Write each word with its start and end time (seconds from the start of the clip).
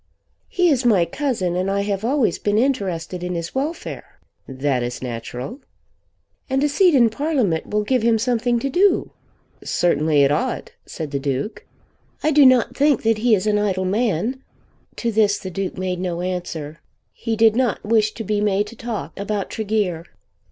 "He 0.49 0.69
is 0.71 0.83
my 0.83 1.05
cousin, 1.05 1.55
and 1.55 1.69
I 1.69 1.81
have 1.81 2.03
always 2.03 2.39
been 2.39 2.57
interested 2.57 3.21
in 3.21 3.35
his 3.35 3.53
welfare." 3.53 4.17
"That 4.47 4.81
is 4.81 5.03
natural." 5.03 5.59
"And 6.49 6.63
a 6.63 6.69
seat 6.69 6.95
in 6.95 7.11
Parliament 7.11 7.67
will 7.69 7.83
give 7.83 8.01
him 8.01 8.17
something 8.17 8.57
to 8.61 8.69
do." 8.71 9.11
"Certainly 9.63 10.23
it 10.23 10.31
ought," 10.31 10.71
said 10.87 11.11
the 11.11 11.19
Duke. 11.19 11.67
"I 12.23 12.31
do 12.31 12.47
not 12.47 12.75
think 12.75 13.03
that 13.03 13.19
he 13.19 13.35
is 13.35 13.45
an 13.45 13.59
idle 13.59 13.85
man." 13.85 14.41
To 14.95 15.11
this 15.11 15.37
the 15.37 15.51
Duke 15.51 15.77
made 15.77 15.99
no 15.99 16.21
answer. 16.21 16.79
He 17.13 17.35
did 17.35 17.55
not 17.55 17.85
wish 17.85 18.11
to 18.15 18.23
be 18.23 18.41
made 18.41 18.65
to 18.69 18.75
talk 18.75 19.19
about 19.19 19.51
Tregear. 19.51 20.03